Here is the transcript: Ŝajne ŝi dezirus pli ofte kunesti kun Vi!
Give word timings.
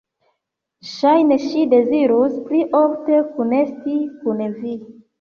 Ŝajne 0.91 1.37
ŝi 1.43 1.67
dezirus 1.75 2.41
pli 2.49 2.65
ofte 2.83 3.23
kunesti 3.37 4.03
kun 4.21 4.47
Vi! 4.61 4.79